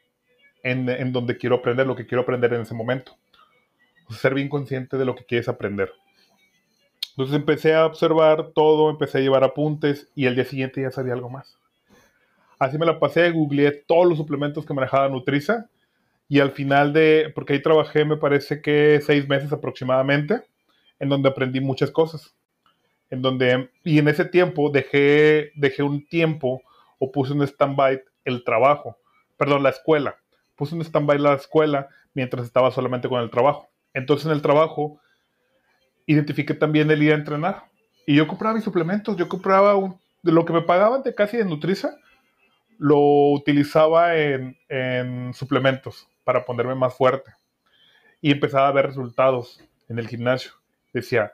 en, 0.64 1.12
donde 1.12 1.38
quiero 1.38 1.58
aprender, 1.58 1.86
lo 1.88 1.96
que 1.96 2.06
quiero 2.06 2.22
aprender 2.22 2.54
en 2.54 2.62
ese 2.62 2.74
momento. 2.74 3.14
ser 4.10 4.34
bien 4.34 4.48
consciente 4.48 4.98
de 4.98 5.06
lo 5.06 5.16
que 5.16 5.26
quieres 5.26 5.50
aprender. 5.50 5.92
Entonces 7.12 7.36
empecé 7.36 7.74
a 7.74 7.86
observar 7.86 8.52
todo, 8.54 8.90
empecé 8.90 9.18
a 9.18 9.22
llevar 9.22 9.44
apuntes 9.44 10.10
y 10.16 10.28
el 10.28 10.36
día 10.36 10.46
siguiente 10.46 10.82
ya 10.82 10.92
sabía 10.92 11.14
algo 11.14 11.30
más. 11.30 11.58
Así 12.60 12.78
me 12.78 12.86
la 12.86 13.00
pasé, 13.00 13.32
googleé 13.32 13.72
todos 13.72 14.08
los 14.08 14.18
suplementos 14.18 14.66
que 14.66 14.74
manejaba 14.74 15.10
Nutriza 15.10 15.70
y 16.29 16.39
al 16.39 16.51
final 16.51 16.93
de, 16.93 17.31
porque 17.34 17.53
ahí 17.53 17.62
trabajé 17.62 18.03
me 18.05 18.17
parece 18.17 18.62
que 18.62 19.00
seis 19.01 19.27
meses 19.27 19.51
aproximadamente, 19.53 20.43
en 21.00 21.10
donde 21.10 21.29
aprendí 21.29 21.62
muchas 21.62 21.91
cosas. 21.91 22.36
En 23.10 23.22
donde, 23.22 23.69
y 23.84 24.00
en 24.00 24.10
ese 24.10 24.25
tiempo 24.25 24.69
dejé, 24.69 25.51
dejé 25.55 25.84
un 25.84 26.05
tiempo 26.05 26.62
o 27.00 27.12
puse 27.12 27.34
un 27.34 27.41
stand-by 27.43 28.01
el 28.25 28.43
trabajo, 28.43 28.98
perdón, 29.38 29.63
la 29.63 29.69
escuela. 29.69 30.17
Puse 30.55 30.75
un 30.75 30.81
stand-by 30.81 31.17
la 31.19 31.34
escuela 31.34 31.88
mientras 32.13 32.46
estaba 32.46 32.72
solamente 32.72 33.07
con 33.07 33.22
el 33.22 33.29
trabajo. 33.29 33.69
Entonces 33.93 34.25
en 34.25 34.34
el 34.34 34.41
trabajo 34.41 35.00
identifiqué 36.05 36.53
también 36.53 36.91
el 36.91 37.01
ir 37.01 37.13
a 37.13 37.15
entrenar. 37.15 37.63
Y 38.05 38.15
yo 38.15 38.27
compraba 38.27 38.55
mis 38.55 38.63
suplementos, 38.63 39.15
yo 39.15 39.29
compraba 39.29 39.75
un, 39.75 40.00
de 40.24 40.31
lo 40.31 40.46
que 40.46 40.53
me 40.53 40.62
pagaban 40.62 41.03
de 41.03 41.15
casi 41.15 41.38
de 41.38 41.46
Nutriza, 41.46 41.98
lo 42.77 43.31
utilizaba 43.31 44.17
en, 44.17 44.57
en 44.69 45.34
suplementos 45.34 46.07
para 46.24 46.46
ponerme 46.46 46.75
más 46.75 46.96
fuerte. 46.96 47.31
Y 48.22 48.31
empezaba 48.31 48.67
a 48.67 48.72
ver 48.72 48.88
resultados 48.88 49.63
en 49.89 50.00
el 50.00 50.07
gimnasio. 50.07 50.51
Decía, 50.93 51.34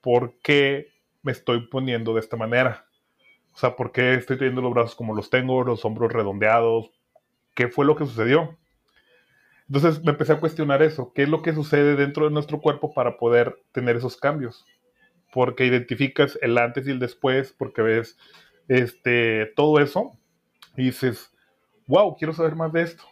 ¿por 0.00 0.38
qué 0.40 0.88
me 1.22 1.32
estoy 1.32 1.66
poniendo 1.66 2.14
de 2.14 2.20
esta 2.20 2.36
manera? 2.36 2.86
O 3.52 3.58
sea, 3.58 3.74
¿por 3.74 3.92
qué 3.92 4.14
estoy 4.14 4.38
teniendo 4.38 4.60
los 4.60 4.72
brazos 4.72 4.94
como 4.94 5.14
los 5.14 5.30
tengo, 5.30 5.64
los 5.64 5.84
hombros 5.84 6.12
redondeados? 6.12 6.90
¿Qué 7.54 7.68
fue 7.68 7.84
lo 7.84 7.96
que 7.96 8.06
sucedió? 8.06 8.56
Entonces 9.66 10.02
me 10.02 10.12
empecé 10.12 10.32
a 10.32 10.40
cuestionar 10.40 10.82
eso. 10.82 11.12
¿Qué 11.12 11.24
es 11.24 11.28
lo 11.28 11.42
que 11.42 11.52
sucede 11.52 11.96
dentro 11.96 12.24
de 12.24 12.30
nuestro 12.30 12.60
cuerpo 12.60 12.94
para 12.94 13.18
poder 13.18 13.60
tener 13.72 13.96
esos 13.96 14.16
cambios? 14.16 14.64
Porque 15.32 15.66
identificas 15.66 16.38
el 16.40 16.56
antes 16.56 16.86
y 16.86 16.90
el 16.90 17.00
después, 17.00 17.52
porque 17.52 17.82
ves 17.82 18.16
este, 18.68 19.52
todo 19.56 19.80
eso 19.80 20.17
y 20.78 20.84
dices, 20.84 21.30
wow, 21.88 22.16
quiero 22.16 22.32
saber 22.32 22.54
más 22.54 22.72
de 22.72 22.82
esto. 22.82 23.02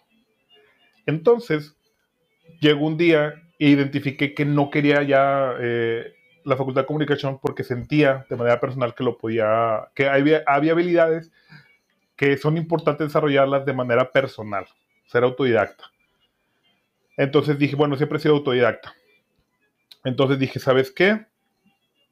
Entonces, 1.04 1.76
llegó 2.60 2.86
un 2.86 2.96
día 2.96 3.34
e 3.58 3.68
identifiqué 3.70 4.34
que 4.34 4.44
no 4.44 4.70
quería 4.70 5.02
ya 5.02 5.54
eh, 5.60 6.14
la 6.44 6.56
facultad 6.56 6.82
de 6.82 6.86
comunicación 6.86 7.40
porque 7.40 7.64
sentía 7.64 8.24
de 8.30 8.36
manera 8.36 8.60
personal 8.60 8.94
que 8.94 9.02
lo 9.02 9.18
podía, 9.18 9.88
que 9.94 10.08
había, 10.08 10.44
había 10.46 10.72
habilidades 10.72 11.32
que 12.14 12.36
son 12.36 12.56
importantes 12.56 13.08
desarrollarlas 13.08 13.66
de 13.66 13.72
manera 13.72 14.12
personal, 14.12 14.66
ser 15.06 15.24
autodidacta. 15.24 15.90
Entonces 17.16 17.58
dije, 17.58 17.74
bueno, 17.74 17.96
siempre 17.96 18.18
he 18.18 18.20
sido 18.20 18.36
autodidacta. 18.36 18.94
Entonces 20.04 20.38
dije, 20.38 20.60
¿sabes 20.60 20.92
qué? 20.92 21.26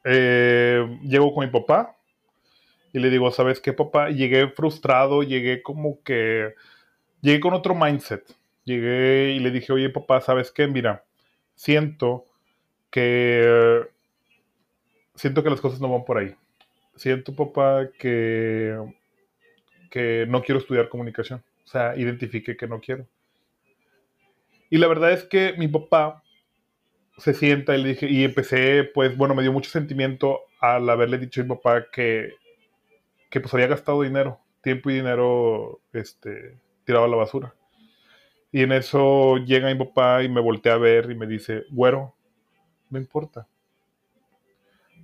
Eh, 0.02 0.98
llego 1.02 1.32
con 1.32 1.44
mi 1.44 1.50
papá 1.50 1.96
y 2.94 2.98
le 3.00 3.10
digo, 3.10 3.30
¿sabes 3.30 3.60
qué, 3.60 3.74
papá? 3.74 4.08
llegué 4.08 4.48
frustrado, 4.48 5.22
llegué 5.22 5.62
como 5.62 6.02
que, 6.02 6.54
llegué 7.20 7.40
con 7.40 7.52
otro 7.52 7.74
mindset 7.74 8.24
llegué 8.64 9.32
y 9.32 9.40
le 9.40 9.50
dije, 9.50 9.72
oye 9.72 9.90
papá, 9.90 10.20
¿sabes 10.20 10.50
qué? 10.50 10.66
Mira, 10.66 11.04
siento 11.54 12.24
que 12.90 13.82
siento 15.14 15.42
que 15.42 15.50
las 15.50 15.60
cosas 15.60 15.80
no 15.80 15.90
van 15.90 16.04
por 16.04 16.18
ahí. 16.18 16.34
Siento, 16.96 17.34
papá, 17.34 17.88
que, 17.98 18.76
que 19.90 20.26
no 20.28 20.42
quiero 20.42 20.60
estudiar 20.60 20.88
comunicación. 20.88 21.42
O 21.64 21.66
sea, 21.66 21.96
identifique 21.96 22.56
que 22.56 22.68
no 22.68 22.80
quiero. 22.80 23.06
Y 24.70 24.78
la 24.78 24.88
verdad 24.88 25.12
es 25.12 25.24
que 25.24 25.54
mi 25.58 25.68
papá 25.68 26.22
se 27.18 27.34
sienta 27.34 27.76
y 27.76 27.82
le 27.82 27.88
dije, 27.90 28.08
y 28.08 28.24
empecé, 28.24 28.84
pues 28.84 29.16
bueno, 29.16 29.34
me 29.34 29.42
dio 29.42 29.52
mucho 29.52 29.70
sentimiento 29.70 30.40
al 30.60 30.88
haberle 30.88 31.18
dicho 31.18 31.40
a 31.40 31.44
mi 31.44 31.50
papá 31.50 31.86
que, 31.90 32.34
que 33.34 33.40
pues 33.40 33.52
había 33.52 33.66
gastado 33.66 34.02
dinero, 34.02 34.38
tiempo 34.62 34.90
y 34.90 34.94
dinero 34.94 35.80
este, 35.92 36.56
tirado 36.84 37.06
a 37.06 37.08
la 37.08 37.16
basura. 37.16 37.52
Y 38.52 38.62
en 38.62 38.70
eso 38.70 39.38
llega 39.38 39.66
mi 39.66 39.74
papá 39.74 40.22
y 40.22 40.28
me 40.28 40.40
voltea 40.40 40.74
a 40.74 40.78
ver 40.78 41.10
y 41.10 41.16
me 41.16 41.26
dice, 41.26 41.64
güero, 41.68 42.14
no 42.90 42.96
importa. 42.96 43.48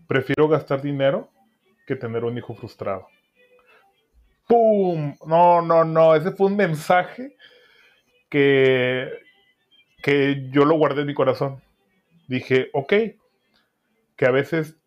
Prefiero 0.07 0.47
gastar 0.47 0.81
dinero 0.81 1.29
que 1.89 1.97
tener 1.97 2.25
un 2.25 2.39
hijo 2.39 2.55
frustrado. 2.55 3.09
¡Pum! 4.47 5.17
No, 5.27 5.61
no, 5.61 5.83
no. 5.83 6.15
Ese 6.15 6.31
fue 6.31 6.47
un 6.47 6.57
mensaje 6.57 7.37
que, 8.29 9.11
que 10.05 10.49
yo 10.53 10.65
lo 10.65 10.77
guardé 10.77 11.01
en 11.01 11.09
mi 11.09 11.15
corazón. 11.15 11.61
Dije, 12.29 12.71
ok, 12.75 12.93
que 14.15 14.25
a 14.25 14.31
veces, 14.31 14.80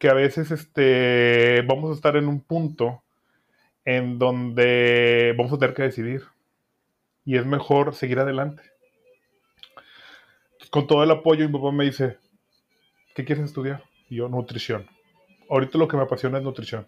que 0.00 0.08
a 0.08 0.14
veces 0.14 0.50
este, 0.50 1.60
vamos 1.66 1.90
a 1.90 1.94
estar 1.94 2.16
en 2.16 2.26
un 2.26 2.40
punto 2.40 3.02
en 3.84 4.18
donde 4.18 5.34
vamos 5.36 5.52
a 5.52 5.58
tener 5.58 5.74
que 5.74 5.82
decidir 5.82 6.22
y 7.26 7.36
es 7.36 7.44
mejor 7.44 7.94
seguir 7.94 8.18
adelante. 8.18 8.62
Con 10.70 10.86
todo 10.86 11.04
el 11.04 11.10
apoyo, 11.10 11.46
mi 11.46 11.52
papá 11.52 11.70
me 11.70 11.84
dice, 11.84 12.16
¿qué 13.14 13.26
quieres 13.26 13.44
estudiar? 13.44 13.84
Y 14.08 14.16
yo, 14.16 14.28
nutrición. 14.30 14.88
ahorita 15.50 15.76
lo 15.76 15.86
que 15.86 15.98
me 15.98 16.04
apasiona 16.04 16.38
es 16.38 16.44
nutrición. 16.44 16.86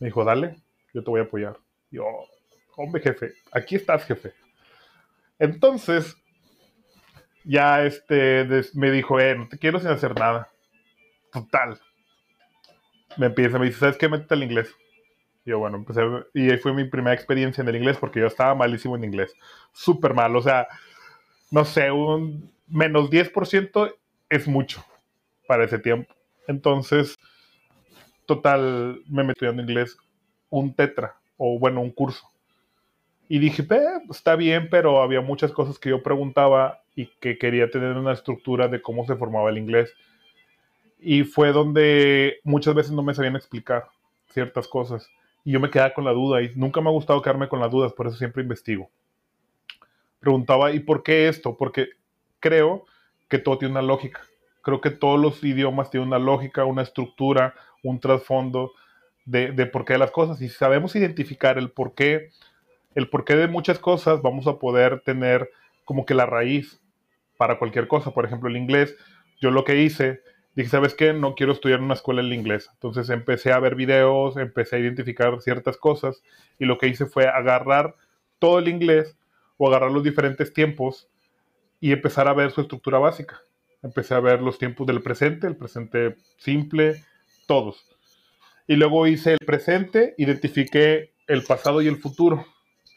Me 0.00 0.08
dijo, 0.08 0.24
dale, 0.24 0.56
yo 0.92 1.04
te 1.04 1.10
voy 1.10 1.20
a 1.20 1.24
apoyar. 1.24 1.56
Yo, 1.92 2.04
hombre, 2.76 3.00
jefe, 3.00 3.34
aquí 3.52 3.76
estás, 3.76 4.04
jefe. 4.04 4.34
Entonces, 5.38 6.16
ya 7.44 7.84
este, 7.84 8.44
me 8.74 8.90
dijo, 8.90 9.20
eh, 9.20 9.36
no 9.36 9.48
te 9.48 9.56
quiero 9.56 9.78
sin 9.78 9.90
hacer 9.90 10.18
nada. 10.18 10.48
Total. 11.32 11.80
Me 13.18 13.26
empieza, 13.26 13.58
me 13.58 13.66
dice, 13.66 13.80
¿sabes 13.80 13.98
qué? 13.98 14.08
Métete 14.08 14.34
al 14.34 14.42
inglés. 14.44 14.74
Y 15.44 15.50
yo, 15.50 15.58
bueno, 15.58 15.76
empecé, 15.76 16.02
y 16.34 16.50
ahí 16.50 16.58
fue 16.58 16.72
mi 16.72 16.84
primera 16.84 17.14
experiencia 17.14 17.62
en 17.62 17.68
el 17.68 17.76
inglés 17.76 17.96
porque 17.98 18.20
yo 18.20 18.26
estaba 18.26 18.54
malísimo 18.54 18.96
en 18.96 19.04
inglés. 19.04 19.34
Súper 19.72 20.14
mal, 20.14 20.34
o 20.36 20.42
sea, 20.42 20.66
no 21.50 21.64
sé, 21.64 21.90
un 21.90 22.50
menos 22.66 23.10
10% 23.10 23.94
es 24.28 24.46
mucho 24.46 24.84
para 25.46 25.64
ese 25.64 25.78
tiempo. 25.78 26.14
Entonces, 26.46 27.16
total, 28.26 29.02
me 29.08 29.24
metí 29.24 29.46
en 29.46 29.60
inglés 29.60 29.96
un 30.50 30.74
tetra, 30.74 31.16
o 31.36 31.58
bueno, 31.58 31.80
un 31.80 31.90
curso. 31.90 32.30
Y 33.28 33.38
dije, 33.38 33.66
está 34.10 34.36
bien, 34.36 34.68
pero 34.70 35.02
había 35.02 35.20
muchas 35.20 35.52
cosas 35.52 35.78
que 35.78 35.90
yo 35.90 36.02
preguntaba 36.02 36.82
y 36.94 37.06
que 37.20 37.36
quería 37.38 37.70
tener 37.70 37.96
una 37.96 38.12
estructura 38.12 38.68
de 38.68 38.80
cómo 38.80 39.06
se 39.06 39.16
formaba 39.16 39.50
el 39.50 39.58
inglés. 39.58 39.92
Y 40.98 41.24
fue 41.24 41.52
donde 41.52 42.40
muchas 42.44 42.74
veces 42.74 42.92
no 42.92 43.02
me 43.02 43.14
sabían 43.14 43.36
explicar 43.36 43.86
ciertas 44.30 44.66
cosas. 44.68 45.08
Y 45.44 45.52
yo 45.52 45.60
me 45.60 45.70
quedaba 45.70 45.94
con 45.94 46.04
la 46.04 46.12
duda 46.12 46.42
y 46.42 46.50
nunca 46.54 46.80
me 46.80 46.88
ha 46.88 46.92
gustado 46.92 47.22
quedarme 47.22 47.48
con 47.48 47.60
las 47.60 47.70
dudas, 47.70 47.92
por 47.92 48.06
eso 48.06 48.16
siempre 48.16 48.42
investigo. 48.42 48.90
Preguntaba, 50.20 50.72
¿y 50.72 50.80
por 50.80 51.02
qué 51.02 51.28
esto? 51.28 51.56
Porque 51.56 51.90
creo 52.40 52.84
que 53.28 53.38
todo 53.38 53.58
tiene 53.58 53.72
una 53.72 53.82
lógica. 53.82 54.20
Creo 54.62 54.80
que 54.80 54.90
todos 54.90 55.18
los 55.18 55.42
idiomas 55.44 55.90
tienen 55.90 56.08
una 56.08 56.18
lógica, 56.18 56.64
una 56.64 56.82
estructura, 56.82 57.54
un 57.82 58.00
trasfondo 58.00 58.72
de, 59.24 59.52
de 59.52 59.66
por 59.66 59.84
qué 59.84 59.96
las 59.96 60.10
cosas. 60.10 60.40
Y 60.42 60.48
si 60.48 60.54
sabemos 60.54 60.96
identificar 60.96 61.56
el 61.58 61.70
por 61.70 61.94
qué 61.94 62.30
el 62.98 63.08
porqué 63.08 63.36
de 63.36 63.46
muchas 63.46 63.78
cosas, 63.78 64.22
vamos 64.22 64.46
a 64.46 64.58
poder 64.58 65.00
tener 65.02 65.50
como 65.84 66.04
que 66.04 66.14
la 66.14 66.26
raíz 66.26 66.80
para 67.36 67.58
cualquier 67.58 67.86
cosa. 67.86 68.10
Por 68.10 68.24
ejemplo, 68.24 68.48
el 68.48 68.56
inglés, 68.56 68.96
yo 69.40 69.50
lo 69.50 69.64
que 69.64 69.80
hice, 69.82 70.20
dije, 70.62 70.70
¿sabes 70.70 70.94
qué? 70.94 71.12
No 71.12 71.34
quiero 71.34 71.52
estudiar 71.52 71.78
en 71.78 71.84
una 71.84 71.94
escuela 71.94 72.20
en 72.20 72.32
inglés. 72.32 72.68
Entonces 72.72 73.08
empecé 73.10 73.52
a 73.52 73.60
ver 73.60 73.76
videos, 73.76 74.36
empecé 74.36 74.76
a 74.76 74.78
identificar 74.80 75.40
ciertas 75.40 75.76
cosas 75.76 76.22
y 76.58 76.64
lo 76.64 76.78
que 76.78 76.88
hice 76.88 77.06
fue 77.06 77.26
agarrar 77.28 77.94
todo 78.38 78.58
el 78.58 78.68
inglés 78.68 79.16
o 79.56 79.68
agarrar 79.68 79.92
los 79.92 80.02
diferentes 80.02 80.52
tiempos 80.52 81.08
y 81.80 81.92
empezar 81.92 82.26
a 82.26 82.34
ver 82.34 82.50
su 82.50 82.60
estructura 82.60 82.98
básica. 82.98 83.40
Empecé 83.82 84.14
a 84.14 84.20
ver 84.20 84.42
los 84.42 84.58
tiempos 84.58 84.86
del 84.86 85.00
presente, 85.00 85.46
el 85.46 85.56
presente 85.56 86.16
simple, 86.38 87.04
todos. 87.46 87.86
Y 88.66 88.74
luego 88.74 89.06
hice 89.06 89.34
el 89.34 89.46
presente, 89.46 90.14
identifiqué 90.18 91.12
el 91.28 91.44
pasado 91.44 91.80
y 91.82 91.86
el 91.86 91.98
futuro 91.98 92.44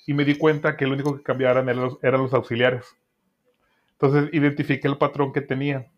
y 0.07 0.13
me 0.13 0.25
di 0.25 0.35
cuenta 0.35 0.75
que 0.75 0.87
lo 0.87 0.93
único 0.93 1.15
que 1.15 1.23
cambiaran 1.23 1.69
eran 1.69 2.21
los, 2.21 2.33
auxiliares. 2.33 2.85
Entonces 3.93 4.33
identifiqué 4.33 4.87
el 4.87 4.97
patrón 4.97 5.31
que 5.31 5.41
tenía. 5.41 5.91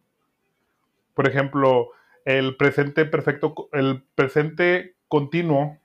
Por 1.13 1.27
ejemplo, 1.27 1.91
el 2.25 2.55
presente 2.55 3.05
perfecto, 3.05 3.69
el 3.71 4.03
presente 4.15 4.95
continuo, 5.07 5.79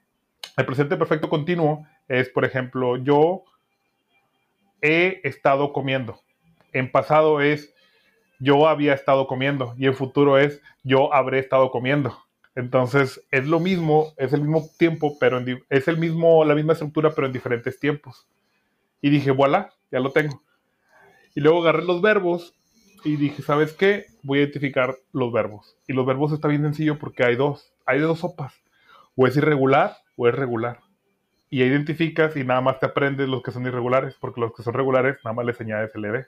el 0.56 0.66
presente 0.66 0.96
perfecto 0.96 1.28
continuo 1.28 1.86
es, 2.08 2.28
por 2.28 2.44
ejemplo, 2.44 2.96
yo 2.96 3.44
he 4.80 5.20
estado 5.24 5.72
comiendo. 5.72 6.20
En 6.72 6.90
pasado 6.90 7.40
es 7.40 7.74
yo 8.40 8.68
había 8.68 8.94
estado 8.94 9.26
comiendo 9.26 9.74
y 9.76 9.86
en 9.86 9.94
futuro 9.94 10.38
es 10.38 10.62
yo 10.84 11.12
habré 11.12 11.40
estado 11.40 11.70
comiendo. 11.70 12.16
Entonces 12.54 13.24
es 13.30 13.46
lo 13.46 13.60
mismo, 13.60 14.12
es 14.16 14.32
el 14.32 14.40
mismo 14.40 14.68
tiempo, 14.78 15.16
pero 15.18 15.40
es 15.68 15.88
el 15.88 15.98
mismo, 15.98 16.44
la 16.44 16.54
misma 16.54 16.72
estructura, 16.72 17.12
pero 17.14 17.26
en 17.26 17.32
diferentes 17.32 17.78
tiempos. 17.78 18.26
Y 19.00 19.10
dije, 19.10 19.30
voilà, 19.30 19.72
ya 19.90 20.00
lo 20.00 20.10
tengo. 20.10 20.42
Y 21.34 21.40
luego 21.40 21.62
agarré 21.62 21.84
los 21.84 22.00
verbos 22.00 22.57
y 23.04 23.16
dije, 23.16 23.42
¿sabes 23.42 23.72
qué? 23.72 24.06
Voy 24.22 24.38
a 24.38 24.42
identificar 24.42 24.96
los 25.12 25.32
verbos. 25.32 25.76
Y 25.86 25.92
los 25.92 26.06
verbos 26.06 26.32
está 26.32 26.48
bien 26.48 26.62
sencillo 26.62 26.98
porque 26.98 27.24
hay 27.24 27.36
dos, 27.36 27.72
hay 27.86 28.00
dos 28.00 28.20
sopas. 28.20 28.54
O 29.16 29.26
es 29.26 29.36
irregular 29.36 29.96
o 30.16 30.28
es 30.28 30.34
regular. 30.34 30.80
Y 31.50 31.62
identificas 31.62 32.36
y 32.36 32.44
nada 32.44 32.60
más 32.60 32.78
te 32.78 32.86
aprendes 32.86 33.28
los 33.28 33.42
que 33.42 33.52
son 33.52 33.66
irregulares, 33.66 34.16
porque 34.20 34.40
los 34.40 34.54
que 34.54 34.62
son 34.62 34.74
regulares 34.74 35.18
nada 35.24 35.34
más 35.34 35.46
les 35.46 35.60
añades 35.60 35.94
el 35.94 36.04
ED. 36.04 36.26